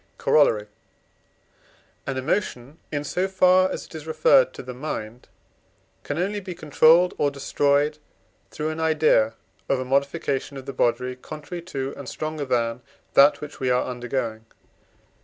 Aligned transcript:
Corollary. 0.17 0.65
An 2.07 2.17
emotion, 2.17 2.79
in 2.91 3.03
so 3.03 3.27
far 3.27 3.69
as 3.69 3.85
it 3.85 3.93
is 3.93 4.07
referred 4.07 4.51
to 4.55 4.63
the 4.63 4.73
mind, 4.73 5.27
can 6.01 6.17
only 6.17 6.39
be 6.39 6.55
controlled 6.55 7.13
or 7.19 7.29
destroyed 7.29 7.99
through 8.49 8.69
an 8.69 8.79
idea 8.79 9.35
of 9.69 9.79
a 9.79 9.85
modification 9.85 10.57
of 10.57 10.65
the 10.65 10.73
body 10.73 11.15
contrary 11.15 11.61
to, 11.61 11.93
and 11.95 12.09
stronger 12.09 12.45
than, 12.45 12.81
that 13.13 13.41
which 13.41 13.59
we 13.59 13.69
are 13.69 13.85
undergoing. 13.85 14.47